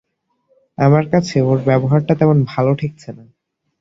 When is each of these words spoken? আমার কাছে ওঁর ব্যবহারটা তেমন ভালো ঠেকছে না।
আমার 0.77 1.03
কাছে 1.09 1.37
ওঁর 1.41 1.59
ব্যবহারটা 1.65 2.13
তেমন 2.15 2.37
ভালো 2.47 2.71
ঠেকছে 2.75 3.09
না। 3.11 3.23